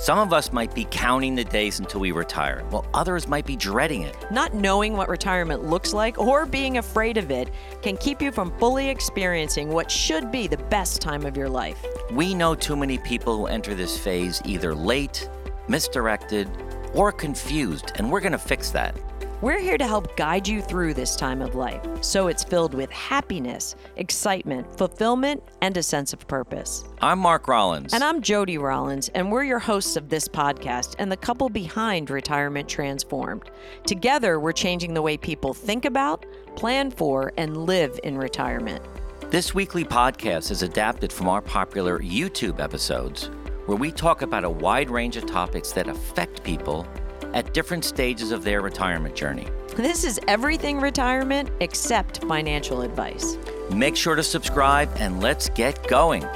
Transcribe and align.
Some 0.00 0.18
of 0.18 0.32
us 0.32 0.50
might 0.50 0.74
be 0.74 0.86
counting 0.90 1.34
the 1.34 1.44
days 1.44 1.78
until 1.78 2.00
we 2.00 2.10
retire, 2.10 2.64
while 2.70 2.86
others 2.94 3.28
might 3.28 3.44
be 3.44 3.54
dreading 3.54 4.00
it. 4.00 4.16
Not 4.30 4.54
knowing 4.54 4.96
what 4.96 5.10
retirement 5.10 5.66
looks 5.66 5.92
like 5.92 6.18
or 6.18 6.46
being 6.46 6.78
afraid 6.78 7.18
of 7.18 7.30
it 7.30 7.50
can 7.82 7.98
keep 7.98 8.22
you 8.22 8.32
from 8.32 8.50
fully 8.58 8.88
experiencing 8.88 9.68
what 9.68 9.90
should 9.90 10.32
be 10.32 10.46
the 10.46 10.56
best 10.56 11.02
time 11.02 11.26
of 11.26 11.36
your 11.36 11.50
life. 11.50 11.84
We 12.12 12.32
know 12.32 12.54
too 12.54 12.76
many 12.76 12.96
people 12.96 13.36
who 13.36 13.44
enter 13.44 13.74
this 13.74 13.98
phase 13.98 14.40
either 14.46 14.74
late, 14.74 15.28
misdirected, 15.68 16.48
or 16.94 17.12
confused, 17.12 17.92
and 17.96 18.10
we're 18.10 18.20
going 18.20 18.32
to 18.32 18.38
fix 18.38 18.70
that. 18.70 18.96
We're 19.42 19.58
here 19.58 19.78
to 19.78 19.86
help 19.86 20.18
guide 20.18 20.46
you 20.46 20.60
through 20.60 20.92
this 20.92 21.16
time 21.16 21.40
of 21.40 21.54
life 21.54 21.80
so 22.02 22.28
it's 22.28 22.44
filled 22.44 22.74
with 22.74 22.90
happiness, 22.90 23.74
excitement, 23.96 24.70
fulfillment, 24.76 25.42
and 25.62 25.74
a 25.78 25.82
sense 25.82 26.12
of 26.12 26.28
purpose. 26.28 26.84
I'm 27.00 27.18
Mark 27.20 27.48
Rollins. 27.48 27.94
And 27.94 28.04
I'm 28.04 28.20
Jody 28.20 28.58
Rollins, 28.58 29.08
and 29.14 29.32
we're 29.32 29.44
your 29.44 29.58
hosts 29.58 29.96
of 29.96 30.10
this 30.10 30.28
podcast 30.28 30.94
and 30.98 31.10
the 31.10 31.16
couple 31.16 31.48
behind 31.48 32.10
Retirement 32.10 32.68
Transformed. 32.68 33.50
Together, 33.86 34.38
we're 34.38 34.52
changing 34.52 34.92
the 34.92 35.00
way 35.00 35.16
people 35.16 35.54
think 35.54 35.86
about, 35.86 36.26
plan 36.54 36.90
for, 36.90 37.32
and 37.38 37.64
live 37.64 37.98
in 38.04 38.18
retirement. 38.18 38.84
This 39.30 39.54
weekly 39.54 39.86
podcast 39.86 40.50
is 40.50 40.62
adapted 40.62 41.10
from 41.10 41.30
our 41.30 41.40
popular 41.40 41.98
YouTube 42.00 42.60
episodes, 42.60 43.30
where 43.64 43.78
we 43.78 43.90
talk 43.90 44.20
about 44.20 44.44
a 44.44 44.50
wide 44.50 44.90
range 44.90 45.16
of 45.16 45.24
topics 45.24 45.72
that 45.72 45.88
affect 45.88 46.42
people 46.44 46.86
at 47.34 47.54
different 47.54 47.84
stages 47.84 48.32
of 48.32 48.44
their 48.44 48.60
retirement 48.60 49.14
journey. 49.14 49.46
This 49.76 50.04
is 50.04 50.20
everything 50.28 50.80
retirement 50.80 51.50
except 51.60 52.24
financial 52.24 52.82
advice. 52.82 53.38
Make 53.72 53.96
sure 53.96 54.16
to 54.16 54.22
subscribe 54.22 54.90
and 54.96 55.22
let's 55.22 55.48
get 55.50 55.86
going. 55.86 56.26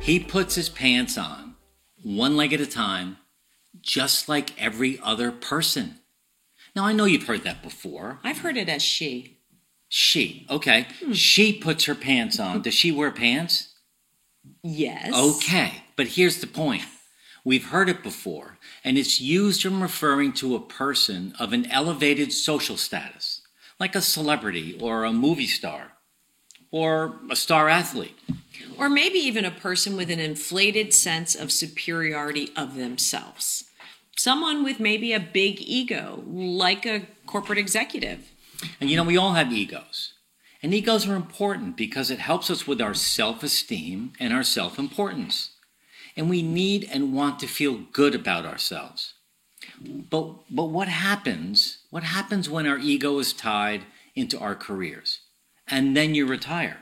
He 0.00 0.18
puts 0.18 0.56
his 0.56 0.68
pants 0.68 1.16
on, 1.16 1.54
one 2.02 2.36
leg 2.36 2.52
at 2.52 2.60
a 2.60 2.66
time, 2.66 3.18
just 3.80 4.28
like 4.28 4.60
every 4.60 4.98
other 5.00 5.30
person. 5.30 6.00
Now, 6.74 6.84
I 6.84 6.92
know 6.92 7.04
you've 7.04 7.26
heard 7.26 7.44
that 7.44 7.62
before. 7.62 8.18
I've 8.24 8.38
heard 8.38 8.56
it 8.56 8.68
as 8.68 8.82
she. 8.82 9.38
She, 9.88 10.46
okay. 10.48 10.86
Hmm. 11.00 11.12
She 11.12 11.52
puts 11.52 11.84
her 11.84 11.94
pants 11.94 12.40
on. 12.40 12.62
Does 12.62 12.74
she 12.74 12.90
wear 12.90 13.10
pants? 13.10 13.71
Yes. 14.62 15.12
Okay, 15.14 15.84
but 15.96 16.08
here's 16.08 16.40
the 16.40 16.46
point. 16.46 16.82
We've 17.44 17.66
heard 17.66 17.88
it 17.88 18.02
before, 18.02 18.58
and 18.84 18.96
it's 18.96 19.20
used 19.20 19.64
in 19.64 19.80
referring 19.80 20.32
to 20.34 20.54
a 20.54 20.60
person 20.60 21.34
of 21.40 21.52
an 21.52 21.66
elevated 21.70 22.32
social 22.32 22.76
status, 22.76 23.42
like 23.80 23.96
a 23.96 24.00
celebrity 24.00 24.78
or 24.80 25.04
a 25.04 25.12
movie 25.12 25.48
star 25.48 25.92
or 26.72 27.20
a 27.30 27.36
star 27.36 27.68
athlete. 27.68 28.18
Or 28.78 28.88
maybe 28.88 29.18
even 29.18 29.44
a 29.44 29.50
person 29.50 29.96
with 29.96 30.10
an 30.10 30.18
inflated 30.18 30.94
sense 30.94 31.34
of 31.34 31.52
superiority 31.52 32.50
of 32.56 32.76
themselves. 32.76 33.64
Someone 34.16 34.64
with 34.64 34.80
maybe 34.80 35.12
a 35.12 35.20
big 35.20 35.60
ego, 35.60 36.22
like 36.26 36.86
a 36.86 37.06
corporate 37.26 37.58
executive. 37.58 38.32
And 38.80 38.88
you 38.90 38.96
know, 38.96 39.04
we 39.04 39.16
all 39.16 39.34
have 39.34 39.52
egos. 39.52 40.14
And 40.62 40.72
egos 40.72 41.08
are 41.08 41.16
important 41.16 41.76
because 41.76 42.10
it 42.10 42.20
helps 42.20 42.48
us 42.50 42.66
with 42.66 42.80
our 42.80 42.94
self 42.94 43.42
esteem 43.42 44.12
and 44.20 44.32
our 44.32 44.44
self 44.44 44.78
importance. 44.78 45.50
And 46.16 46.30
we 46.30 46.42
need 46.42 46.88
and 46.92 47.14
want 47.14 47.40
to 47.40 47.46
feel 47.46 47.80
good 47.92 48.14
about 48.14 48.46
ourselves. 48.46 49.14
But, 49.80 50.34
but 50.50 50.66
what 50.66 50.88
happens? 50.88 51.78
What 51.90 52.02
happens 52.02 52.48
when 52.48 52.66
our 52.66 52.78
ego 52.78 53.18
is 53.18 53.32
tied 53.32 53.82
into 54.14 54.38
our 54.38 54.54
careers? 54.54 55.20
And 55.66 55.96
then 55.96 56.14
you 56.14 56.26
retire. 56.26 56.78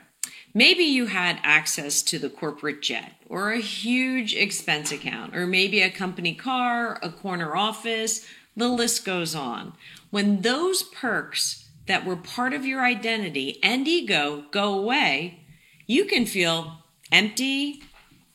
Maybe 0.53 0.83
you 0.83 1.05
had 1.05 1.39
access 1.43 2.01
to 2.03 2.19
the 2.19 2.29
corporate 2.29 2.81
jet 2.81 3.13
or 3.29 3.51
a 3.51 3.61
huge 3.61 4.35
expense 4.35 4.91
account, 4.91 5.35
or 5.35 5.47
maybe 5.47 5.81
a 5.81 5.89
company 5.89 6.35
car, 6.35 6.99
a 7.01 7.09
corner 7.09 7.55
office, 7.55 8.27
the 8.55 8.67
list 8.67 9.05
goes 9.05 9.33
on. 9.33 9.73
When 10.09 10.41
those 10.41 10.83
perks 10.83 11.69
that 11.91 12.05
were 12.05 12.15
part 12.15 12.53
of 12.53 12.65
your 12.65 12.81
identity 12.81 13.59
and 13.61 13.85
ego 13.85 14.45
go 14.51 14.79
away, 14.79 15.41
you 15.87 16.05
can 16.05 16.25
feel 16.25 16.77
empty, 17.11 17.83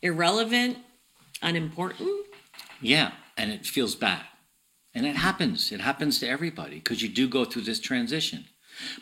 irrelevant, 0.03 0.77
unimportant. 1.41 2.27
Yeah, 2.83 3.13
and 3.35 3.51
it 3.51 3.65
feels 3.65 3.95
bad. 3.95 4.21
And 4.95 5.07
it 5.07 5.17
happens. 5.17 5.73
It 5.73 5.81
happens 5.81 6.21
to 6.21 6.29
everybody 6.29 6.77
because 6.77 7.01
you 7.01 7.09
do 7.09 7.27
go 7.29 7.47
through 7.47 7.63
this 7.63 7.81
transition. 7.81 8.45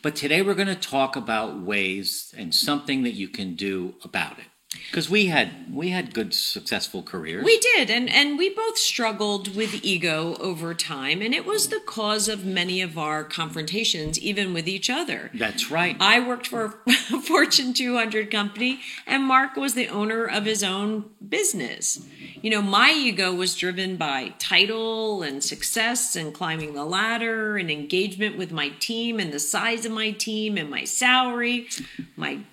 But 0.02 0.14
today 0.14 0.40
we're 0.40 0.54
going 0.54 0.68
to 0.68 0.76
talk 0.76 1.16
about 1.16 1.60
ways 1.60 2.32
and 2.38 2.54
something 2.54 3.02
that 3.02 3.14
you 3.14 3.28
can 3.28 3.56
do 3.56 3.94
about 4.04 4.38
it. 4.38 4.46
Because 4.94 5.10
we 5.10 5.26
had 5.26 5.74
we 5.74 5.88
had 5.88 6.14
good 6.14 6.32
successful 6.32 7.02
careers. 7.02 7.44
We 7.44 7.58
did, 7.58 7.90
and 7.90 8.08
and 8.08 8.38
we 8.38 8.48
both 8.48 8.78
struggled 8.78 9.56
with 9.56 9.84
ego 9.84 10.36
over 10.38 10.72
time, 10.72 11.20
and 11.20 11.34
it 11.34 11.44
was 11.44 11.66
the 11.66 11.80
cause 11.80 12.28
of 12.28 12.44
many 12.44 12.80
of 12.80 12.96
our 12.96 13.24
confrontations, 13.24 14.20
even 14.20 14.54
with 14.54 14.68
each 14.68 14.88
other. 14.88 15.32
That's 15.34 15.68
right. 15.68 15.96
I 15.98 16.20
worked 16.20 16.46
for 16.46 16.78
a 16.86 16.90
Fortune 17.22 17.74
200 17.74 18.30
company, 18.30 18.78
and 19.04 19.24
Mark 19.24 19.56
was 19.56 19.74
the 19.74 19.88
owner 19.88 20.26
of 20.26 20.44
his 20.44 20.62
own 20.62 21.06
business. 21.28 22.06
You 22.40 22.50
know, 22.50 22.62
my 22.62 22.92
ego 22.92 23.34
was 23.34 23.56
driven 23.56 23.96
by 23.96 24.34
title 24.38 25.24
and 25.24 25.42
success 25.42 26.14
and 26.14 26.32
climbing 26.32 26.74
the 26.74 26.84
ladder 26.84 27.56
and 27.56 27.68
engagement 27.68 28.38
with 28.38 28.52
my 28.52 28.68
team 28.78 29.18
and 29.18 29.32
the 29.32 29.40
size 29.40 29.84
of 29.84 29.90
my 29.90 30.12
team 30.12 30.56
and 30.56 30.70
my 30.70 30.84
salary, 30.84 31.66
my 32.14 32.44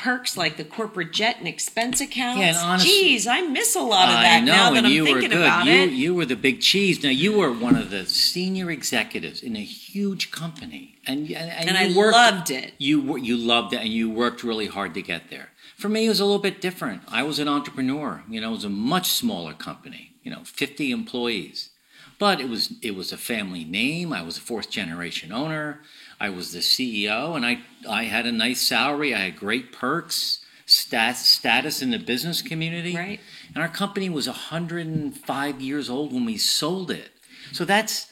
perks 0.00 0.34
like 0.34 0.56
the 0.56 0.64
corporate 0.64 1.12
jet 1.12 1.36
and 1.38 1.46
expense 1.46 2.00
accounts. 2.00 2.40
Yeah, 2.40 2.48
and 2.48 2.56
honestly, 2.56 2.90
Geez, 2.90 3.26
I 3.26 3.42
miss 3.42 3.76
a 3.76 3.82
lot 3.82 4.08
of 4.08 4.14
that 4.14 4.38
I 4.38 4.40
know, 4.40 4.52
now 4.52 4.70
that 4.70 4.78
and 4.78 4.86
I'm 4.86 4.92
you 4.92 5.04
thinking 5.04 5.30
were 5.30 5.36
good. 5.36 5.42
about 5.42 5.66
you, 5.66 5.72
it. 5.72 5.90
You 5.90 6.14
were 6.14 6.24
the 6.24 6.36
big 6.36 6.60
cheese. 6.60 7.02
Now 7.02 7.10
you 7.10 7.36
were 7.36 7.52
one 7.52 7.76
of 7.76 7.90
the 7.90 8.06
senior 8.06 8.70
executives 8.70 9.42
in 9.42 9.56
a 9.56 9.62
huge 9.62 10.30
company, 10.30 10.96
and 11.06 11.28
and, 11.30 11.50
and, 11.50 11.68
and 11.68 11.76
I 11.76 11.94
worked, 11.94 12.14
loved 12.16 12.50
it. 12.50 12.72
You 12.78 13.16
you 13.18 13.36
loved 13.36 13.74
it, 13.74 13.80
and 13.80 13.90
you 13.90 14.10
worked 14.10 14.42
really 14.42 14.68
hard 14.68 14.94
to 14.94 15.02
get 15.02 15.28
there. 15.28 15.50
For 15.76 15.90
me, 15.90 16.06
it 16.06 16.08
was 16.08 16.20
a 16.20 16.24
little 16.24 16.40
bit 16.40 16.62
different. 16.62 17.02
I 17.08 17.22
was 17.22 17.38
an 17.38 17.48
entrepreneur. 17.48 18.22
You 18.28 18.40
know, 18.40 18.48
it 18.48 18.54
was 18.54 18.64
a 18.64 18.70
much 18.70 19.08
smaller 19.08 19.52
company. 19.52 20.14
You 20.22 20.30
know, 20.30 20.44
50 20.44 20.90
employees, 20.90 21.70
but 22.18 22.40
it 22.40 22.48
was 22.48 22.72
it 22.80 22.94
was 22.94 23.12
a 23.12 23.18
family 23.18 23.64
name. 23.64 24.14
I 24.14 24.22
was 24.22 24.38
a 24.38 24.40
fourth 24.40 24.70
generation 24.70 25.30
owner. 25.30 25.80
I 26.20 26.28
was 26.28 26.52
the 26.52 26.58
CEO, 26.58 27.34
and 27.34 27.46
I 27.46 27.60
I 27.88 28.04
had 28.04 28.26
a 28.26 28.32
nice 28.32 28.60
salary. 28.60 29.14
I 29.14 29.20
had 29.20 29.36
great 29.36 29.72
perks, 29.72 30.44
stat, 30.66 31.16
status 31.16 31.80
in 31.80 31.90
the 31.90 31.98
business 31.98 32.42
community. 32.42 32.94
Right. 32.94 33.20
And 33.54 33.62
our 33.62 33.68
company 33.68 34.10
was 34.10 34.26
105 34.26 35.60
years 35.60 35.88
old 35.88 36.12
when 36.12 36.26
we 36.26 36.36
sold 36.36 36.90
it. 36.90 37.10
So 37.52 37.64
that's 37.64 38.06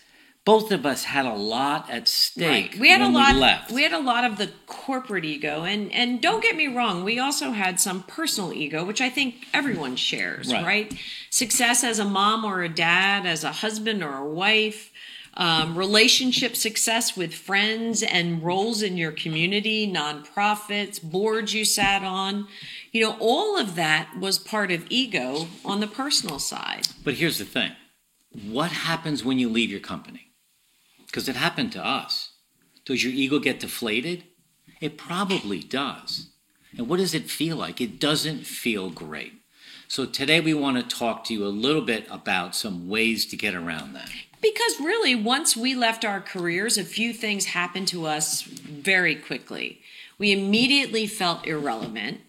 both 0.45 0.73
of 0.73 0.87
us 0.87 1.05
had 1.05 1.27
a 1.27 1.35
lot 1.35 1.91
at 1.91 2.09
stake. 2.09 2.73
Right. 2.73 2.81
We 2.81 2.91
had 2.91 3.03
a 3.03 3.09
lot. 3.09 3.35
We, 3.35 3.41
left. 3.41 3.71
we 3.71 3.83
had 3.83 3.93
a 3.93 4.01
lot 4.01 4.25
of 4.25 4.39
the 4.39 4.51
corporate 4.67 5.27
ego, 5.27 5.65
and 5.65 5.93
and 5.93 6.23
don't 6.23 6.43
get 6.43 6.57
me 6.57 6.69
wrong, 6.69 7.05
we 7.05 7.19
also 7.19 7.51
had 7.51 7.79
some 7.79 8.03
personal 8.05 8.55
ego, 8.55 8.83
which 8.83 9.03
I 9.03 9.11
think 9.11 9.47
everyone 9.53 9.97
shares. 9.97 10.51
Right. 10.51 10.65
right? 10.65 10.95
Success 11.29 11.85
as 11.85 11.99
a 11.99 12.07
mom 12.07 12.47
or 12.47 12.63
a 12.63 12.71
dad, 12.71 13.27
as 13.27 13.45
a 13.45 13.53
husband 13.53 14.03
or 14.03 14.17
a 14.17 14.25
wife 14.27 14.91
um, 15.39 15.79
relationship 15.79 16.57
success 16.57 17.17
with 17.17 17.33
friends 17.33 18.03
and 18.03 18.43
roles 18.43 18.83
in 18.83 18.97
your 18.97 19.13
community, 19.13 19.91
nonprofits, 19.91 21.01
boards 21.01 21.55
you 21.55 21.65
sat 21.65 22.03
on. 22.03 22.49
You 22.91 23.03
know, 23.03 23.17
all 23.21 23.57
of 23.57 23.77
that 23.77 24.19
was 24.19 24.37
part 24.37 24.73
of 24.73 24.85
ego 24.91 25.47
on 25.65 25.79
the 25.79 25.87
personal 25.87 26.41
side. 26.41 26.89
But 27.05 27.15
here's 27.15 27.39
the 27.39 27.45
thing 27.45 27.73
what 28.51 28.73
happens 28.73 29.25
when 29.25 29.39
you 29.39 29.49
leave 29.49 29.71
your 29.71 29.81
company? 29.81 30.33
Because 31.07 31.29
it 31.29 31.37
happened 31.37 31.73
to 31.73 31.87
us. 31.87 32.33
Does 32.85 33.05
your 33.05 33.13
ego 33.13 33.39
get 33.39 33.61
deflated? 33.61 34.25
It 34.81 34.99
probably 34.99 35.61
does. 35.61 36.31
And 36.77 36.89
what 36.89 36.99
does 36.99 37.15
it 37.15 37.31
feel 37.31 37.57
like? 37.57 37.81
It 37.81 37.99
doesn't 38.01 38.47
feel 38.47 38.91
great. 38.91 39.38
So 39.91 40.05
today 40.05 40.41
we 40.41 40.53
want 40.53 40.77
to 40.77 40.97
talk 40.97 41.25
to 41.25 41.35
you 41.35 41.47
a 41.47 41.49
little 41.49 41.81
bit 41.81 42.07
about 42.11 42.55
some 42.55 42.91
ways 42.91 43.25
to 43.25 43.39
get 43.39 43.55
around 43.55 43.95
that. 43.95 44.11
Because 44.43 44.79
really, 44.79 45.15
once 45.15 45.57
we 45.57 45.75
left 45.75 46.05
our 46.05 46.21
careers, 46.21 46.77
a 46.77 46.85
few 46.85 47.15
things 47.15 47.47
happened 47.47 47.89
to 47.89 48.05
us 48.05 48.43
very 48.43 49.15
quickly. 49.15 49.81
We 50.19 50.31
immediately 50.31 51.07
felt 51.07 51.47
irrelevant. 51.47 52.21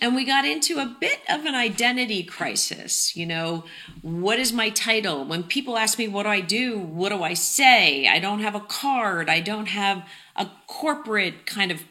And 0.00 0.14
we 0.14 0.24
got 0.24 0.46
into 0.46 0.78
a 0.78 0.86
bit 0.86 1.20
of 1.28 1.44
an 1.44 1.54
identity 1.54 2.22
crisis. 2.22 3.14
You 3.14 3.26
know, 3.26 3.64
what 4.00 4.38
is 4.38 4.50
my 4.50 4.70
title? 4.70 5.26
When 5.26 5.42
people 5.42 5.76
ask 5.76 5.98
me, 5.98 6.08
what 6.08 6.22
do 6.22 6.30
I 6.30 6.40
do? 6.40 6.78
What 6.78 7.10
do 7.10 7.22
I 7.22 7.34
say? 7.34 8.06
I 8.06 8.20
don't 8.20 8.40
have 8.40 8.54
a 8.54 8.60
card. 8.60 9.28
I 9.28 9.40
don't 9.40 9.66
have 9.66 10.08
a 10.34 10.48
corporate 10.66 11.44
kind 11.44 11.70
of 11.70 11.82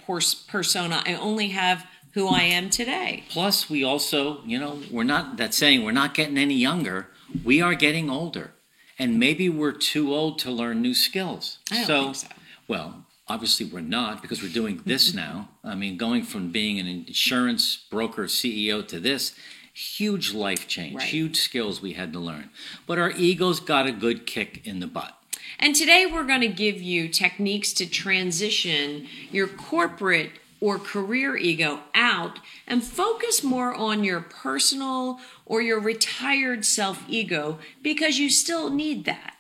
persona. 0.48 1.04
I 1.06 1.14
only 1.14 1.50
have 1.50 1.86
who 2.14 2.28
I 2.28 2.42
am 2.42 2.70
today. 2.70 3.24
Plus, 3.30 3.70
we 3.70 3.84
also, 3.84 4.44
you 4.46 4.60
know, 4.60 4.80
we're 4.92 5.04
not, 5.04 5.38
that 5.38 5.54
saying, 5.54 5.84
we're 5.84 5.92
not 5.92 6.14
getting 6.14 6.38
any 6.38 6.56
younger. 6.56 7.08
We 7.44 7.62
are 7.62 7.76
getting 7.76 8.10
older 8.10 8.52
and 9.00 9.20
maybe 9.20 9.50
we're 9.50 9.74
too 9.74 10.14
old 10.14 10.40
to 10.40 10.52
learn 10.52 10.82
new 10.82 10.94
skills. 10.94 11.60
I 11.72 11.76
don't 11.76 11.86
so, 11.86 12.04
think 12.04 12.16
so. 12.16 12.28
Well, 12.68 13.06
obviously 13.28 13.66
we're 13.66 13.82
not 13.82 14.22
because 14.22 14.42
we're 14.42 14.54
doing 14.54 14.82
this 14.86 15.14
now. 15.26 15.50
I 15.64 15.76
mean, 15.76 15.98
going 15.98 16.24
from 16.24 16.52
being 16.52 16.80
an 16.80 16.88
insurance 16.88 17.76
broker 17.76 18.24
CEO 18.24 18.88
to 18.88 19.00
this, 19.00 19.36
huge 19.74 20.34
life 20.34 20.68
change, 20.68 20.96
Right. 20.96 21.08
huge 21.08 21.38
skills 21.38 21.82
we 21.82 21.94
had 21.94 22.12
to 22.14 22.20
learn. 22.20 22.50
But 22.88 22.98
our 22.98 23.12
egos 23.12 23.60
got 23.60 23.86
a 23.86 23.92
good 23.92 24.26
kick 24.26 24.66
in 24.66 24.80
the 24.80 24.88
butt. 24.88 25.14
And 25.60 25.76
today 25.76 26.06
we're 26.12 26.26
going 26.26 26.42
to 26.42 26.48
give 26.48 26.82
you 26.82 27.08
techniques 27.10 27.74
to 27.74 27.86
transition 27.86 29.08
your 29.32 29.48
corporate 29.48 30.32
or 30.60 30.80
career 30.80 31.36
ego 31.38 31.82
out 31.94 32.40
and 32.68 32.84
focus 32.84 33.44
more 33.44 33.74
on 33.74 34.04
your 34.04 34.22
personal 34.22 35.20
or 35.46 35.62
your 35.62 35.80
retired 35.80 36.66
self 36.66 37.04
ego 37.08 37.60
because 37.82 38.20
you 38.20 38.30
still 38.30 38.70
need 38.70 39.06
that. 39.06 39.36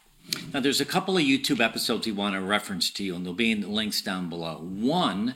Now, 0.54 0.60
there's 0.60 0.82
a 0.82 0.86
couple 0.86 1.18
of 1.18 1.24
YouTube 1.24 1.64
episodes 1.64 2.06
we 2.06 2.12
want 2.12 2.36
to 2.36 2.42
reference 2.42 2.90
to 2.92 3.04
you, 3.04 3.16
and 3.16 3.26
they'll 3.26 3.34
be 3.34 3.52
in 3.52 3.62
the 3.62 3.68
links 3.68 4.02
down 4.02 4.28
below. 4.30 4.58
One 4.58 5.36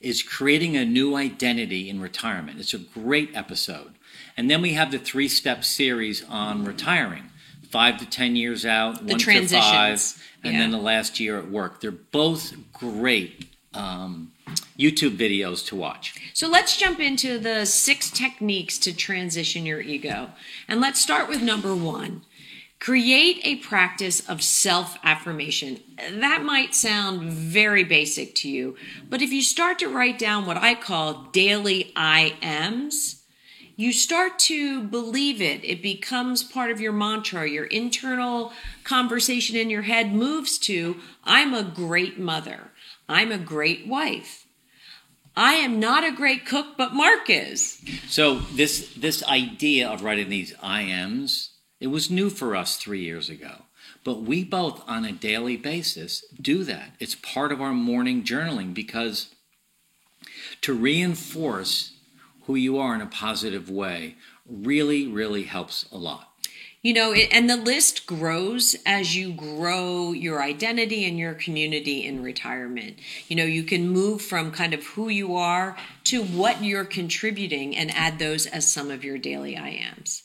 is 0.00 0.22
creating 0.22 0.76
a 0.76 0.84
new 0.84 1.14
identity 1.14 1.88
in 1.88 2.00
retirement. 2.00 2.58
It's 2.58 2.74
a 2.74 2.78
great 2.78 3.30
episode. 3.34 3.92
And 4.36 4.50
then 4.50 4.60
we 4.60 4.72
have 4.72 4.90
the 4.90 4.98
three 4.98 5.28
step 5.28 5.64
series 5.64 6.24
on 6.28 6.64
retiring 6.64 7.30
five 7.72 7.98
to 7.98 8.06
10 8.06 8.36
years 8.36 8.66
out, 8.66 9.02
one 9.02 9.18
to 9.18 9.46
five, 9.48 10.22
and 10.44 10.52
yeah. 10.52 10.58
then 10.58 10.70
the 10.70 10.78
last 10.78 11.18
year 11.18 11.38
at 11.38 11.50
work. 11.50 11.80
They're 11.80 11.90
both 11.90 12.52
great 12.72 13.46
um, 13.72 14.32
YouTube 14.78 15.16
videos 15.16 15.66
to 15.66 15.76
watch. 15.76 16.14
So 16.34 16.48
let's 16.48 16.76
jump 16.76 17.00
into 17.00 17.38
the 17.38 17.64
six 17.66 18.10
techniques 18.10 18.78
to 18.78 18.94
transition 18.94 19.66
your 19.66 19.80
ego. 19.80 20.30
And 20.68 20.80
let's 20.80 21.00
start 21.00 21.28
with 21.28 21.42
number 21.42 21.74
one. 21.74 22.22
Create 22.78 23.40
a 23.44 23.56
practice 23.56 24.28
of 24.28 24.42
self 24.42 24.98
affirmation. 25.04 25.80
That 25.96 26.42
might 26.42 26.74
sound 26.74 27.30
very 27.30 27.84
basic 27.84 28.34
to 28.36 28.48
you, 28.48 28.76
but 29.08 29.22
if 29.22 29.32
you 29.32 29.40
start 29.40 29.78
to 29.78 29.88
write 29.88 30.18
down 30.18 30.46
what 30.46 30.56
I 30.56 30.74
call 30.74 31.28
daily 31.30 31.92
I 31.94 32.36
ams, 32.42 33.22
you 33.76 33.92
start 33.92 34.38
to 34.40 34.82
believe 34.82 35.40
it. 35.40 35.64
It 35.64 35.80
becomes 35.80 36.42
part 36.42 36.70
of 36.70 36.80
your 36.80 36.92
mantra. 36.92 37.48
Your 37.48 37.64
internal 37.66 38.52
conversation 38.84 39.56
in 39.56 39.70
your 39.70 39.82
head 39.82 40.12
moves 40.12 40.58
to 40.58 40.96
I'm 41.24 41.54
a 41.54 41.62
great 41.62 42.18
mother. 42.18 42.72
I'm 43.08 43.32
a 43.32 43.38
great 43.38 43.86
wife. 43.86 44.41
I 45.36 45.54
am 45.54 45.80
not 45.80 46.04
a 46.04 46.12
great 46.12 46.44
cook, 46.44 46.76
but 46.76 46.92
Mark 46.92 47.30
is. 47.30 47.80
So 48.08 48.40
this 48.54 48.92
this 48.94 49.24
idea 49.24 49.88
of 49.88 50.02
writing 50.02 50.28
these 50.28 50.52
IMs, 50.54 51.50
it 51.80 51.86
was 51.86 52.10
new 52.10 52.28
for 52.28 52.54
us 52.54 52.76
three 52.76 53.00
years 53.00 53.28
ago. 53.30 53.62
But 54.04 54.22
we 54.22 54.44
both 54.44 54.82
on 54.88 55.04
a 55.04 55.12
daily 55.12 55.56
basis 55.56 56.24
do 56.40 56.64
that. 56.64 56.96
It's 56.98 57.14
part 57.14 57.52
of 57.52 57.60
our 57.60 57.72
morning 57.72 58.24
journaling 58.24 58.74
because 58.74 59.28
to 60.60 60.74
reinforce 60.74 61.92
who 62.46 62.54
you 62.54 62.78
are 62.78 62.94
in 62.94 63.00
a 63.00 63.06
positive 63.06 63.70
way 63.70 64.16
really, 64.46 65.06
really 65.06 65.44
helps 65.44 65.86
a 65.92 65.96
lot. 65.96 66.31
You 66.82 66.94
know, 66.94 67.12
it, 67.12 67.28
and 67.30 67.48
the 67.48 67.56
list 67.56 68.06
grows 68.06 68.74
as 68.84 69.14
you 69.14 69.32
grow 69.32 70.10
your 70.10 70.42
identity 70.42 71.04
and 71.04 71.16
your 71.16 71.34
community 71.34 72.04
in 72.04 72.24
retirement. 72.24 72.98
You 73.28 73.36
know, 73.36 73.44
you 73.44 73.62
can 73.62 73.88
move 73.88 74.20
from 74.20 74.50
kind 74.50 74.74
of 74.74 74.84
who 74.84 75.08
you 75.08 75.36
are 75.36 75.76
to 76.04 76.24
what 76.24 76.64
you're 76.64 76.84
contributing 76.84 77.76
and 77.76 77.92
add 77.92 78.18
those 78.18 78.46
as 78.46 78.70
some 78.70 78.90
of 78.90 79.04
your 79.04 79.16
daily 79.16 79.54
IAMs. 79.54 80.22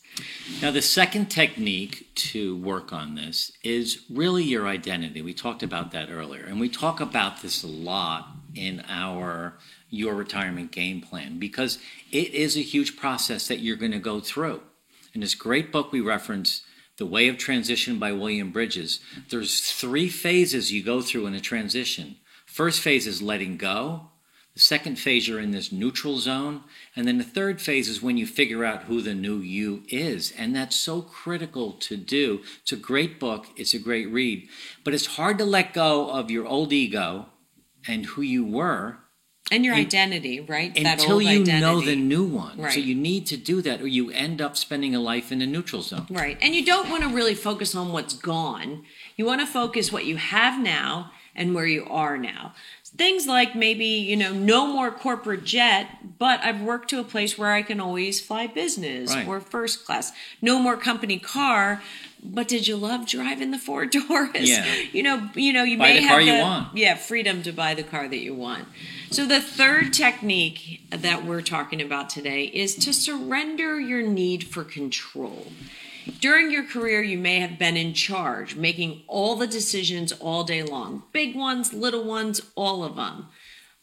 Now, 0.59 0.71
the 0.71 0.81
second 0.81 1.27
technique 1.27 2.07
to 2.15 2.57
work 2.57 2.91
on 2.91 3.13
this 3.13 3.51
is 3.63 4.03
really 4.09 4.43
your 4.43 4.67
identity. 4.67 5.21
We 5.21 5.35
talked 5.35 5.61
about 5.61 5.91
that 5.91 6.09
earlier, 6.09 6.43
and 6.43 6.59
we 6.59 6.69
talk 6.69 6.99
about 6.99 7.43
this 7.43 7.63
a 7.63 7.67
lot 7.67 8.29
in 8.55 8.83
our 8.89 9.59
Your 9.91 10.15
Retirement 10.15 10.71
Game 10.71 11.01
Plan 11.01 11.37
because 11.37 11.77
it 12.11 12.33
is 12.33 12.57
a 12.57 12.61
huge 12.61 12.97
process 12.97 13.47
that 13.47 13.59
you're 13.59 13.75
going 13.75 13.91
to 13.91 13.99
go 13.99 14.19
through. 14.19 14.61
In 15.17 15.21
this 15.21 15.33
great 15.33 15.71
book 15.71 15.91
we 15.91 15.99
reference, 15.99 16.61
The 16.97 17.05
Way 17.07 17.27
of 17.27 17.39
Transition 17.39 17.97
by 17.97 18.11
William 18.11 18.51
Bridges, 18.51 18.99
there's 19.31 19.61
three 19.61 20.09
phases 20.09 20.71
you 20.71 20.83
go 20.83 21.01
through 21.01 21.25
in 21.25 21.33
a 21.33 21.39
transition. 21.39 22.17
First 22.45 22.81
phase 22.81 23.07
is 23.07 23.19
letting 23.19 23.57
go. 23.57 24.11
The 24.53 24.59
second 24.59 24.99
phase, 24.99 25.27
you're 25.27 25.39
in 25.39 25.49
this 25.49 25.71
neutral 25.71 26.19
zone. 26.19 26.65
And 26.95 27.07
then 27.07 27.17
the 27.17 27.23
third 27.23 27.59
phase 27.59 27.89
is 27.89 27.99
when 27.99 28.17
you 28.17 28.27
figure 28.27 28.63
out 28.63 28.83
who 28.83 29.01
the 29.01 29.15
new 29.15 29.37
you 29.37 29.81
is. 29.89 30.33
And 30.37 30.55
that's 30.55 30.75
so 30.75 31.01
critical 31.01 31.71
to 31.71 31.97
do. 31.97 32.43
It's 32.61 32.73
a 32.73 32.75
great 32.75 33.19
book, 33.19 33.47
it's 33.55 33.73
a 33.73 33.79
great 33.79 34.11
read. 34.11 34.47
But 34.83 34.93
it's 34.93 35.15
hard 35.17 35.39
to 35.39 35.45
let 35.45 35.73
go 35.73 36.11
of 36.11 36.29
your 36.29 36.45
old 36.45 36.71
ego 36.71 37.25
and 37.87 38.05
who 38.05 38.21
you 38.21 38.45
were 38.45 38.99
And 39.51 39.63
your 39.63 39.75
identity, 39.75 40.41
right? 40.41 40.73
that 40.75 40.99
until 40.99 41.13
old 41.15 41.23
you 41.23 41.29
identity. 41.41 41.59
know 41.61 41.79
the 41.81 41.95
new 41.95 42.23
one. 42.25 42.57
Right. 42.59 42.73
So 42.73 42.79
you 42.79 42.93
need 42.95 43.25
to 43.27 43.37
do 43.37 43.61
that 43.61 43.81
or 43.81 43.87
you 43.87 44.11
end 44.11 44.41
up 44.41 44.57
spending 44.57 44.93
a 44.93 44.99
life 44.99 45.31
in 45.31 45.41
a 45.41 45.47
neutral 45.47 45.81
zone. 45.81 46.05
Right. 46.09 46.37
And 46.41 46.53
you 46.53 46.65
don't 46.65 46.89
want 46.89 47.03
to 47.03 47.09
really 47.09 47.35
focus 47.35 47.73
on 47.73 47.93
what's 47.93 48.13
gone. 48.13 48.83
You 49.15 49.25
want 49.25 49.39
to 49.41 49.47
focus 49.47 49.91
what 49.91 50.05
you 50.05 50.17
have 50.17 50.61
now 50.61 51.11
and 51.35 51.55
where 51.55 51.65
you 51.65 51.85
are 51.89 52.17
now. 52.17 52.53
Things 52.97 53.27
like 53.27 53.55
maybe, 53.55 53.85
you 53.85 54.15
know, 54.17 54.33
no 54.33 54.65
more 54.67 54.89
corporate 54.91 55.43
jet, 55.43 56.17
but 56.17 56.39
I've 56.41 56.61
worked 56.61 56.89
to 56.89 56.99
a 56.99 57.03
place 57.03 57.37
where 57.37 57.51
I 57.51 57.61
can 57.61 57.79
always 57.79 58.19
fly 58.19 58.47
business 58.47 59.13
Right. 59.13 59.27
or 59.27 59.39
first 59.39 59.85
class. 59.85 60.11
No 60.41 60.57
more 60.59 60.77
company 60.77 61.19
car, 61.19 61.81
but 62.23 62.47
did 62.47 62.67
you 62.67 62.75
love 62.75 63.05
driving 63.07 63.51
the 63.51 63.59
four 63.59 63.85
doors? 63.97 64.29
Yeah. 64.49 64.65
You 64.91 65.03
know, 65.03 65.29
you 65.35 65.53
know, 65.53 65.63
you 65.63 65.77
Buy 65.77 65.93
may 65.93 65.99
the 66.01 66.07
car 66.07 66.17
have 66.19 66.27
you 66.27 66.35
the, 66.37 66.41
want. 66.41 66.77
Yeah, 66.77 66.95
freedom 66.95 67.43
to 67.43 67.51
buy 67.51 67.75
the 67.75 67.83
car 67.83 68.07
that 68.07 68.19
you 68.19 68.33
want. 68.33 68.65
So 69.09 69.25
the 69.25 69.41
third 69.41 69.93
technique 69.93 70.81
that 70.89 71.25
we're 71.25 71.41
talking 71.41 71.81
about 71.81 72.09
today 72.09 72.43
is 72.43 72.75
to 72.75 72.93
surrender 72.93 73.79
your 73.79 74.01
need 74.01 74.43
for 74.43 74.63
control. 74.63 75.47
During 76.19 76.51
your 76.51 76.65
career, 76.65 77.01
you 77.01 77.17
may 77.17 77.39
have 77.39 77.57
been 77.57 77.77
in 77.77 77.93
charge, 77.93 78.55
making 78.55 79.03
all 79.07 79.35
the 79.35 79.47
decisions 79.47 80.11
all 80.11 80.43
day 80.43 80.61
long 80.63 81.03
big 81.11 81.35
ones, 81.35 81.73
little 81.73 82.03
ones, 82.03 82.41
all 82.55 82.83
of 82.83 82.95
them. 82.95 83.27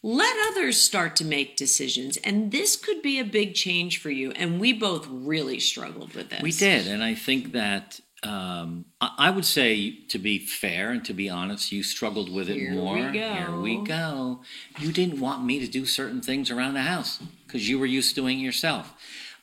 Let 0.03 0.35
others 0.51 0.79
start 0.79 1.15
to 1.15 1.25
make 1.25 1.57
decisions, 1.57 2.17
and 2.17 2.51
this 2.51 2.75
could 2.75 3.01
be 3.01 3.17
a 3.17 3.25
big 3.25 3.55
change 3.55 3.99
for 3.99 4.11
you. 4.11 4.31
And 4.31 4.59
we 4.59 4.71
both 4.71 5.07
really 5.09 5.59
struggled 5.59 6.13
with 6.13 6.29
this. 6.29 6.43
We 6.43 6.51
did, 6.51 6.87
and 6.87 7.03
I 7.03 7.15
think 7.15 7.53
that 7.53 7.99
um, 8.25 8.85
I 8.99 9.09
I 9.17 9.29
would 9.29 9.45
say, 9.45 9.99
to 10.09 10.19
be 10.19 10.39
fair 10.39 10.91
and 10.91 11.03
to 11.05 11.13
be 11.13 11.29
honest, 11.29 11.71
you 11.71 11.83
struggled 11.83 12.31
with 12.33 12.49
it 12.49 12.55
Here 12.57 12.71
we 12.71 12.75
more. 12.75 13.11
go. 13.11 13.33
Here 13.33 13.55
we 13.55 13.77
go. 13.83 14.41
You 14.79 14.91
didn't 14.91 15.19
want 15.19 15.45
me 15.45 15.59
to 15.59 15.67
do 15.67 15.85
certain 15.85 16.21
things 16.21 16.51
around 16.51 16.73
the 16.73 16.81
house 16.81 17.19
because 17.45 17.69
you 17.69 17.79
were 17.79 17.85
used 17.85 18.09
to 18.09 18.21
doing 18.21 18.39
it 18.39 18.43
yourself. 18.43 18.93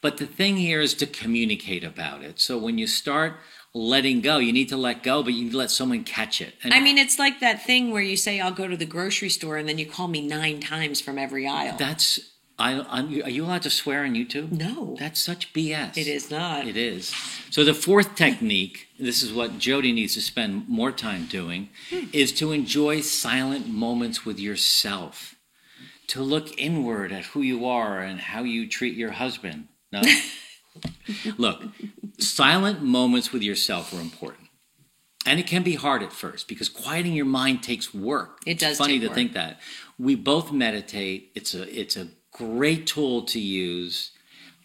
But 0.00 0.16
the 0.16 0.26
thing 0.26 0.57
here 0.57 0.80
is 0.80 0.95
to 0.95 1.07
communicate 1.07 1.85
about 1.85 2.23
it. 2.23 2.40
So 2.40 2.59
when 2.59 2.76
you 2.76 2.87
start 2.88 3.35
letting 3.75 4.21
go, 4.21 4.38
you 4.38 4.52
need 4.52 4.68
to 4.68 4.76
let 4.76 5.02
go, 5.02 5.23
but 5.23 5.33
you 5.33 5.45
need 5.45 5.52
to 5.52 5.59
let 5.59 5.71
someone 5.71 6.04
catch 6.04 6.40
it. 6.40 6.54
And 6.62 6.75
I 6.75 6.80
mean, 6.80 6.99
it's 6.99 7.18
like 7.18 7.40
that 7.40 7.64
thing 7.64 7.90
where 7.92 8.02
you 8.02 8.16
say, 8.16 8.40
I'll 8.40 8.52
go 8.52 8.66
to 8.68 8.76
the 8.76 8.85
grocery 8.85 9.30
store, 9.30 9.57
and 9.57 9.68
then 9.68 9.78
you 9.78 9.87
call 9.87 10.09
me 10.09 10.26
nine 10.26 10.61
times 10.61 11.00
from 11.00 11.18
every 11.18 11.47
aisle. 11.47 11.76
that's. 11.78 12.18
I, 12.62 12.87
I'm, 12.88 13.07
are 13.23 13.28
you 13.28 13.45
allowed 13.45 13.62
to 13.62 13.71
swear 13.71 14.04
on 14.04 14.14
YouTube? 14.14 14.52
no, 14.52 14.97
That's 14.99 15.19
such 15.19 15.52
BS. 15.52 15.97
it 15.97 16.07
is 16.07 16.31
not. 16.31 16.66
It 16.69 16.76
is. 16.76 17.12
So 17.50 17.64
the 17.64 17.75
fourth 17.75 18.14
technique, 18.14 18.87
this 19.00 19.21
is 19.21 19.33
what 19.33 19.59
Jody 19.59 19.92
needs 19.92 20.14
to 20.14 20.21
spend 20.21 20.69
more 20.69 20.92
time 20.92 21.26
doing, 21.26 21.71
hmm. 21.90 22.04
is 22.12 22.31
to 22.35 22.52
enjoy 22.52 23.00
silent 23.00 23.66
moments 23.69 24.25
with 24.25 24.38
yourself. 24.38 25.35
To 26.09 26.23
look 26.23 26.57
inward 26.57 27.11
at 27.11 27.25
who 27.26 27.40
you 27.42 27.66
are 27.66 27.99
and 28.00 28.21
how 28.21 28.45
you 28.45 28.69
treat 28.69 28.95
your 28.97 29.12
husband. 29.12 29.66
No. 29.90 30.02
look, 31.38 31.62
silent 32.19 32.83
moments 32.83 33.33
with 33.33 33.42
yourself 33.42 33.92
are 33.92 34.00
important. 34.00 34.49
And 35.25 35.38
it 35.38 35.47
can 35.47 35.62
be 35.62 35.76
hard 35.76 36.02
at 36.02 36.12
first 36.12 36.49
because 36.49 36.69
quieting 36.69 37.12
your 37.12 37.25
mind 37.25 37.62
takes 37.62 37.95
work. 37.95 38.40
It 38.45 38.59
does 38.59 38.73
It's 38.73 38.78
funny 38.78 38.99
to 38.99 39.07
work. 39.07 39.14
think 39.14 39.33
that. 39.35 39.61
We 39.99 40.14
both 40.14 40.52
meditate. 40.52 41.30
It's 41.34 41.54
a 41.54 41.62
it's 41.78 41.96
a 41.96 42.08
great 42.32 42.87
tool 42.87 43.22
to 43.25 43.38
use 43.40 44.12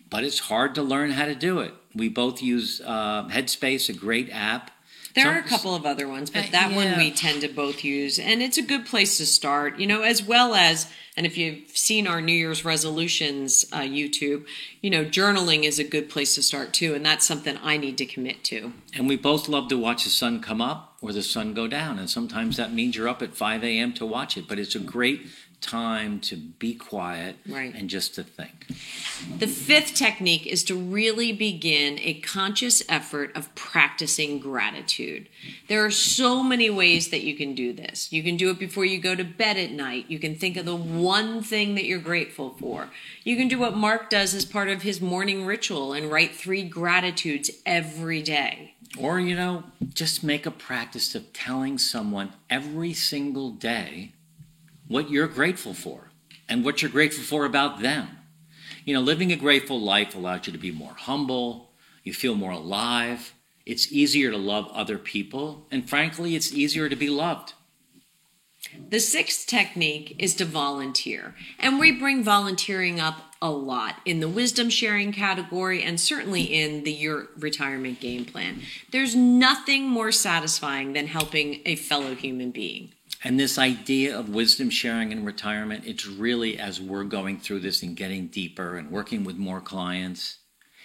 but 0.10 0.24
it's 0.24 0.40
hard 0.40 0.76
to 0.76 0.82
learn 0.82 1.12
how 1.12 1.26
to 1.26 1.36
do 1.36 1.60
it. 1.60 1.74
We 1.94 2.10
both 2.10 2.42
use 2.42 2.82
uh, 2.86 3.28
Headspace, 3.30 3.90
a 3.90 3.94
great 3.94 4.30
app. 4.32 4.72
There 5.16 5.26
So- 5.26 5.32
are 5.32 5.38
a 5.40 5.44
couple 5.44 5.74
of 5.74 5.86
other 5.86 6.08
ones, 6.08 6.30
but 6.30 6.46
Uh, 6.46 6.52
that 6.52 6.72
one 6.74 6.98
we 6.98 7.12
tend 7.12 7.42
to 7.42 7.48
both 7.48 7.84
use, 7.84 8.20
and 8.20 8.42
it's 8.42 8.58
a 8.58 8.62
good 8.62 8.86
place 8.86 9.18
to 9.18 9.26
start. 9.26 9.80
You 9.80 9.88
know, 9.88 10.04
as 10.04 10.22
well 10.22 10.54
as, 10.54 10.88
and 11.16 11.26
if 11.26 11.38
you've 11.38 11.76
seen 11.76 12.06
our 12.08 12.22
New 12.22 12.34
Year's 12.34 12.64
resolutions 12.64 13.66
uh, 13.72 13.80
YouTube, 13.80 14.46
you 14.82 14.90
know, 14.92 15.04
journaling 15.04 15.64
is 15.64 15.80
a 15.80 15.84
good 15.84 16.10
place 16.10 16.36
to 16.36 16.44
start 16.44 16.72
too, 16.72 16.94
and 16.94 17.04
that's 17.06 17.26
something 17.26 17.58
I 17.64 17.78
need 17.78 17.98
to 17.98 18.06
commit 18.06 18.44
to. 18.46 18.74
And 18.94 19.08
we 19.08 19.16
both 19.18 19.50
love 19.50 19.68
to 19.70 19.78
watch 19.78 20.04
the 20.04 20.12
sun 20.12 20.40
come 20.40 20.62
up 20.62 20.87
or 21.02 21.14
the 21.14 21.24
sun 21.24 21.54
go 21.54 21.68
down. 21.68 22.00
And 22.00 22.10
sometimes 22.10 22.58
that 22.58 22.74
means 22.74 22.96
you're 22.96 23.08
up 23.08 23.22
at 23.22 23.36
5 23.36 23.64
a.m. 23.64 23.94
to 23.94 24.06
watch 24.06 24.38
it. 24.38 24.48
But 24.48 24.60
it's 24.60 24.76
a 24.76 24.80
great 24.80 25.28
time 25.60 26.20
to 26.20 26.36
be 26.36 26.76
quiet 26.76 27.36
Right. 27.48 27.74
and 27.74 27.90
just 27.90 28.14
to 28.16 28.24
think. 28.24 28.68
The 29.40 29.48
fifth 29.48 29.96
technique 29.96 30.46
is 30.46 30.64
to 30.66 30.76
really 30.76 31.32
begin 31.34 31.98
a 32.04 32.14
conscious 32.16 32.84
effort 32.88 33.36
of 33.36 33.54
practicing 33.56 34.38
gratitude. 34.38 35.28
There 35.68 35.84
are 35.84 35.90
so 35.90 36.44
many 36.44 36.70
ways 36.70 37.10
that 37.10 37.24
you 37.24 37.36
can 37.36 37.56
do 37.56 37.74
this. 37.74 38.14
You 38.14 38.22
can 38.22 38.38
do 38.38 38.52
it 38.52 38.60
before 38.60 38.86
you 38.86 39.00
go 39.00 39.16
to 39.16 39.24
bed 39.24 39.58
at 39.58 39.72
night. 39.72 40.06
You 40.10 40.20
can 40.20 40.36
think 40.36 40.58
of 40.58 40.66
the 40.66 40.76
one 40.76 41.42
thing 41.42 41.74
that 41.74 41.86
you're 41.86 41.98
grateful 42.00 42.56
for. 42.60 42.90
You 43.24 43.36
can 43.36 43.48
do 43.48 43.58
what 43.58 43.76
Mark 43.76 44.12
does 44.12 44.36
as 44.36 44.46
part 44.46 44.70
of 44.70 44.84
his 44.84 45.02
morning 45.02 45.44
ritual 45.44 45.92
and 45.92 46.12
write 46.12 46.36
three 46.36 46.64
gratitudes 46.64 47.50
every 47.66 48.22
day. 48.22 48.76
Or, 49.00 49.20
you 49.20 49.36
know, 49.36 49.64
just 49.94 50.24
make 50.24 50.46
a 50.46 50.52
practice 50.52 51.14
of 51.14 51.32
telling 51.32 51.78
someone 51.78 52.34
every 52.50 52.94
single 52.94 53.52
day 53.52 54.14
what 54.88 55.12
you're 55.12 55.28
grateful 55.28 55.74
for 55.74 56.10
and 56.50 56.66
what 56.66 56.82
you're 56.82 56.92
grateful 56.92 57.24
for 57.24 57.46
about 57.46 57.82
them. 57.82 58.10
You 58.86 58.94
know, 58.94 59.02
living 59.02 59.32
a 59.32 59.36
grateful 59.36 59.80
life 59.80 60.16
allows 60.16 60.48
you 60.48 60.54
to 60.54 60.60
be 60.60 60.72
more 60.72 60.94
humble, 60.94 61.72
you 62.04 62.14
feel 62.14 62.36
more 62.36 62.52
alive, 62.52 63.34
it's 63.66 63.92
easier 63.92 64.32
to 64.32 64.38
love 64.38 64.70
other 64.72 64.98
people, 64.98 65.68
and 65.70 65.90
frankly, 65.90 66.36
it's 66.36 66.54
easier 66.54 66.88
to 66.88 66.96
be 66.96 67.10
loved. 67.10 67.54
The 68.90 69.00
sixth 69.00 69.48
technique 69.48 70.16
is 70.20 70.36
to 70.36 70.46
volunteer. 70.46 71.36
And 71.60 71.80
we 71.80 71.92
bring 71.92 72.24
volunteering 72.24 73.00
up 73.00 73.28
a 73.42 73.50
lot 73.50 73.98
in 74.06 74.20
the 74.20 74.30
wisdom 74.30 74.70
sharing 74.70 75.12
category 75.12 75.84
and 75.84 76.00
certainly 76.00 76.44
in 76.44 76.84
the 76.84 76.92
your 76.92 77.28
retirement 77.38 78.00
game 78.00 78.26
plan. 78.26 78.62
There's 78.92 79.16
nothing 79.16 79.88
more 79.88 80.12
satisfying 80.12 80.94
than 80.94 81.08
helping 81.08 81.62
a 81.66 81.76
fellow 81.76 82.16
human 82.16 82.52
being. 82.52 82.94
And 83.24 83.40
this 83.40 83.58
idea 83.58 84.18
of 84.18 84.30
wisdom 84.30 84.70
sharing 84.70 85.12
in 85.12 85.26
retirement, 85.26 85.86
it's 85.86 86.08
really 86.08 86.60
as 86.60 86.80
we're 86.80 87.04
going 87.04 87.40
through 87.40 87.62
this 87.62 87.82
and 87.82 87.96
getting 87.96 88.28
deeper 88.28 88.78
and 88.78 88.92
working 88.92 89.24
with 89.24 89.38
more 89.38 89.62
clients, 89.62 90.38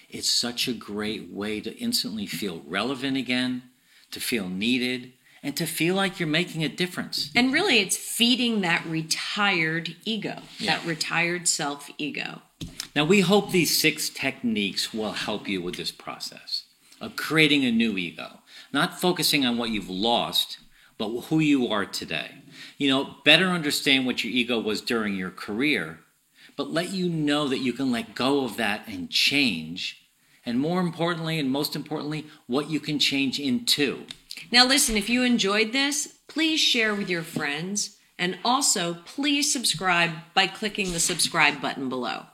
it's 0.09 0.31
such 0.31 0.67
a 0.67 0.73
great 0.73 1.31
way 1.31 1.61
to 1.61 1.77
instantly 1.79 2.27
feel 2.27 2.63
relevant 2.67 3.17
again, 3.17 3.63
to 4.11 4.21
feel 4.21 4.49
needed, 4.49 5.13
and 5.43 5.57
to 5.57 5.67
feel 5.67 5.95
like 5.95 6.21
you're 6.21 6.29
making 6.29 6.63
a 6.63 6.69
difference. 6.69 7.31
And 7.35 7.53
really 7.53 7.79
it's 7.81 7.97
feeding 7.97 8.61
that 8.61 8.85
retired 8.87 9.97
ego, 10.05 10.43
Yeah. 10.59 10.77
that 10.77 10.87
retired 10.87 11.49
self 11.49 11.91
ego. 11.99 12.43
Now, 12.95 13.05
we 13.05 13.21
hope 13.21 13.51
these 13.51 13.77
six 13.77 14.09
techniques 14.11 14.93
will 14.93 15.13
help 15.13 15.49
you 15.49 15.61
with 15.63 15.77
this 15.77 15.91
process 15.91 16.65
of 17.01 17.17
creating 17.17 17.65
a 17.65 17.73
new 17.73 17.97
ego, 17.99 18.41
not 18.73 19.01
focusing 19.01 19.45
on 19.47 19.57
what 19.57 19.71
you've 19.71 19.91
lost, 19.91 20.59
but 20.99 21.09
who 21.23 21.41
you 21.41 21.67
are 21.69 21.87
today. 21.87 22.31
You 22.79 22.91
know, 22.91 23.17
better 23.25 23.47
understand 23.49 24.07
what 24.07 24.23
your 24.23 24.33
ego 24.33 24.61
was 24.61 24.81
during 24.83 25.17
your 25.17 25.31
career, 25.31 26.01
but 26.55 26.71
let 26.71 26.91
you 26.91 27.09
know 27.09 27.49
that 27.49 27.59
you 27.59 27.73
can 27.73 27.91
let 27.91 28.15
go 28.15 28.45
of 28.45 28.57
that 28.59 28.87
and 28.87 29.11
change. 29.11 29.99
And 30.45 30.61
more 30.61 30.81
importantly, 30.81 31.39
and 31.39 31.51
most 31.51 31.75
importantly, 31.75 32.27
what 32.47 32.69
you 32.71 32.79
can 32.79 32.99
change 32.99 33.41
into. 33.41 34.07
Now, 34.51 34.67
listen, 34.67 34.97
if 34.97 35.09
you 35.09 35.23
enjoyed 35.23 35.73
this, 35.73 36.19
please 36.29 36.61
share 36.61 36.95
with 36.95 37.11
your 37.11 37.23
friends. 37.23 37.99
And 38.19 38.39
also, 38.45 38.99
please 39.05 39.53
subscribe 39.53 40.13
by 40.35 40.47
clicking 40.47 40.93
the 40.93 41.01
subscribe 41.01 41.61
button 41.61 41.89
below. 41.89 42.27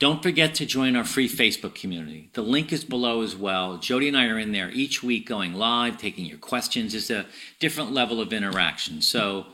Don't 0.00 0.22
forget 0.22 0.54
to 0.56 0.66
join 0.66 0.96
our 0.96 1.04
free 1.04 1.28
Facebook 1.28 1.74
community. 1.74 2.30
The 2.32 2.42
link 2.42 2.72
is 2.72 2.84
below 2.84 3.22
as 3.22 3.36
well. 3.36 3.78
Jody 3.78 4.08
and 4.08 4.16
I 4.16 4.26
are 4.26 4.38
in 4.38 4.52
there 4.52 4.70
each 4.70 5.02
week 5.02 5.28
going 5.28 5.54
live, 5.54 5.98
taking 5.98 6.24
your 6.24 6.38
questions. 6.38 6.94
It's 6.94 7.10
a 7.10 7.26
different 7.60 7.92
level 7.92 8.20
of 8.20 8.32
interaction. 8.32 9.00
So 9.02 9.46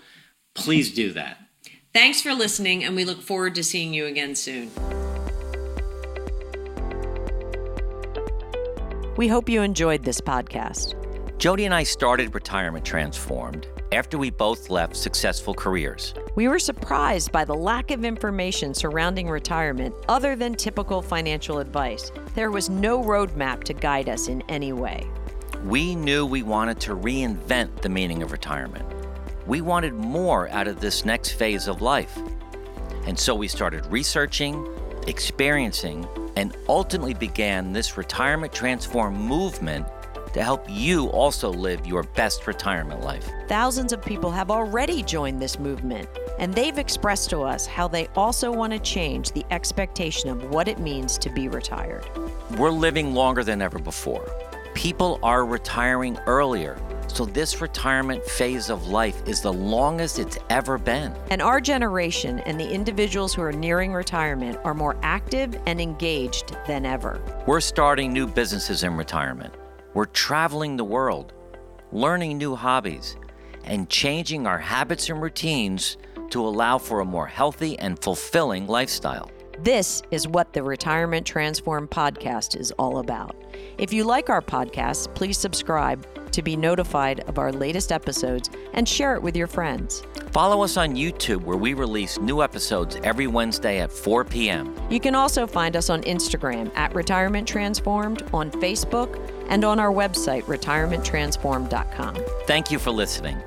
please 0.54 0.94
do 0.94 1.12
that. 1.12 1.38
Thanks 1.92 2.20
for 2.20 2.32
listening, 2.32 2.82
and 2.84 2.96
we 2.96 3.04
look 3.04 3.20
forward 3.20 3.54
to 3.56 3.64
seeing 3.64 3.92
you 3.94 4.06
again 4.06 4.34
soon. 4.34 4.70
We 9.16 9.28
hope 9.28 9.48
you 9.48 9.62
enjoyed 9.62 10.02
this 10.02 10.20
podcast. 10.20 11.03
Jody 11.38 11.64
and 11.64 11.74
I 11.74 11.82
started 11.82 12.32
Retirement 12.32 12.84
Transformed 12.84 13.66
after 13.92 14.16
we 14.16 14.30
both 14.30 14.70
left 14.70 14.96
successful 14.96 15.52
careers. 15.52 16.14
We 16.36 16.48
were 16.48 16.58
surprised 16.58 17.32
by 17.32 17.44
the 17.44 17.54
lack 17.54 17.90
of 17.90 18.04
information 18.04 18.72
surrounding 18.72 19.28
retirement 19.28 19.94
other 20.08 20.36
than 20.36 20.54
typical 20.54 21.02
financial 21.02 21.58
advice. 21.58 22.12
There 22.34 22.50
was 22.50 22.70
no 22.70 23.02
roadmap 23.02 23.64
to 23.64 23.74
guide 23.74 24.08
us 24.08 24.28
in 24.28 24.42
any 24.48 24.72
way. 24.72 25.06
We 25.64 25.94
knew 25.94 26.24
we 26.24 26.42
wanted 26.42 26.80
to 26.80 26.96
reinvent 26.96 27.82
the 27.82 27.88
meaning 27.88 28.22
of 28.22 28.32
retirement. 28.32 28.84
We 29.46 29.60
wanted 29.60 29.92
more 29.92 30.48
out 30.50 30.68
of 30.68 30.80
this 30.80 31.04
next 31.04 31.32
phase 31.32 31.68
of 31.68 31.82
life. 31.82 32.16
And 33.06 33.18
so 33.18 33.34
we 33.34 33.48
started 33.48 33.84
researching, 33.86 34.66
experiencing, 35.06 36.08
and 36.36 36.56
ultimately 36.68 37.14
began 37.14 37.72
this 37.72 37.98
Retirement 37.98 38.52
Transform 38.52 39.14
movement 39.14 39.86
to 40.34 40.42
help 40.42 40.66
you 40.68 41.06
also 41.06 41.48
live 41.48 41.86
your 41.86 42.02
best 42.02 42.46
retirement 42.46 43.02
life. 43.02 43.30
Thousands 43.48 43.92
of 43.92 44.04
people 44.04 44.32
have 44.32 44.50
already 44.50 45.02
joined 45.02 45.40
this 45.40 45.60
movement, 45.60 46.08
and 46.40 46.52
they've 46.52 46.76
expressed 46.76 47.30
to 47.30 47.42
us 47.42 47.66
how 47.66 47.86
they 47.86 48.08
also 48.16 48.50
want 48.52 48.72
to 48.72 48.80
change 48.80 49.30
the 49.30 49.46
expectation 49.52 50.28
of 50.28 50.50
what 50.50 50.66
it 50.66 50.80
means 50.80 51.16
to 51.18 51.30
be 51.30 51.48
retired. 51.48 52.04
We're 52.58 52.70
living 52.70 53.14
longer 53.14 53.44
than 53.44 53.62
ever 53.62 53.78
before. 53.78 54.28
People 54.74 55.20
are 55.22 55.46
retiring 55.46 56.18
earlier. 56.26 56.76
So, 57.06 57.24
this 57.26 57.60
retirement 57.60 58.24
phase 58.24 58.70
of 58.70 58.88
life 58.88 59.22
is 59.24 59.40
the 59.40 59.52
longest 59.52 60.18
it's 60.18 60.38
ever 60.50 60.78
been. 60.78 61.14
And 61.30 61.40
our 61.40 61.60
generation 61.60 62.40
and 62.40 62.58
the 62.58 62.68
individuals 62.68 63.32
who 63.32 63.42
are 63.42 63.52
nearing 63.52 63.92
retirement 63.92 64.58
are 64.64 64.74
more 64.74 64.96
active 65.02 65.56
and 65.66 65.80
engaged 65.80 66.56
than 66.66 66.84
ever. 66.84 67.22
We're 67.46 67.60
starting 67.60 68.12
new 68.12 68.26
businesses 68.26 68.82
in 68.82 68.96
retirement. 68.96 69.54
We're 69.94 70.06
traveling 70.06 70.76
the 70.76 70.84
world, 70.84 71.32
learning 71.92 72.36
new 72.36 72.56
hobbies, 72.56 73.16
and 73.62 73.88
changing 73.88 74.44
our 74.44 74.58
habits 74.58 75.08
and 75.08 75.22
routines 75.22 75.96
to 76.30 76.44
allow 76.44 76.78
for 76.78 76.98
a 76.98 77.04
more 77.04 77.28
healthy 77.28 77.78
and 77.78 77.96
fulfilling 78.02 78.66
lifestyle. 78.66 79.30
This 79.60 80.02
is 80.10 80.26
what 80.26 80.52
the 80.52 80.64
Retirement 80.64 81.24
Transform 81.24 81.86
podcast 81.86 82.58
is 82.58 82.72
all 82.72 82.98
about. 82.98 83.36
If 83.78 83.92
you 83.92 84.02
like 84.02 84.28
our 84.30 84.42
podcast, 84.42 85.14
please 85.14 85.38
subscribe 85.38 86.04
to 86.32 86.42
be 86.42 86.56
notified 86.56 87.20
of 87.28 87.38
our 87.38 87.52
latest 87.52 87.92
episodes 87.92 88.50
and 88.72 88.88
share 88.88 89.14
it 89.14 89.22
with 89.22 89.36
your 89.36 89.46
friends. 89.46 90.02
Follow 90.32 90.64
us 90.64 90.76
on 90.76 90.96
YouTube 90.96 91.44
where 91.44 91.56
we 91.56 91.74
release 91.74 92.18
new 92.18 92.42
episodes 92.42 92.96
every 93.04 93.28
Wednesday 93.28 93.78
at 93.78 93.92
4 93.92 94.24
p.m. 94.24 94.74
You 94.90 94.98
can 94.98 95.14
also 95.14 95.46
find 95.46 95.76
us 95.76 95.88
on 95.88 96.02
Instagram 96.02 96.76
at 96.76 96.92
Retirement 96.92 97.46
Transformed, 97.46 98.28
on 98.34 98.50
Facebook, 98.50 99.20
and 99.48 99.64
on 99.64 99.80
our 99.80 99.92
website, 99.92 100.42
retirementtransformed.com. 100.44 102.16
Thank 102.46 102.70
you 102.70 102.78
for 102.78 102.90
listening. 102.90 103.42